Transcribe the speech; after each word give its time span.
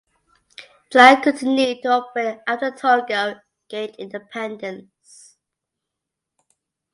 The 0.91 0.97
line 0.97 1.21
continued 1.21 1.83
to 1.83 1.89
operate 1.89 2.39
after 2.47 2.71
Togo 2.71 3.35
gained 3.69 3.95
independence. 3.97 5.37